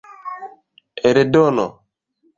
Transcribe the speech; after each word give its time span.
eldono 1.09 1.67